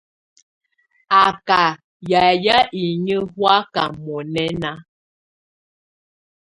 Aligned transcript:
Á 1.21 1.23
kà 1.47 1.61
yayɛ̀á 2.09 2.57
inyǝ́ 2.83 3.23
hɔ̀áka 3.33 3.83
mɔ̀nɛna. 4.03 4.71